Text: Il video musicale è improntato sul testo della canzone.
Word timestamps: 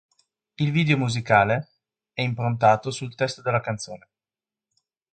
Il 0.55 0.71
video 0.71 0.97
musicale 0.97 1.73
è 2.11 2.23
improntato 2.23 2.89
sul 2.89 3.13
testo 3.13 3.43
della 3.43 3.59
canzone. 3.59 4.07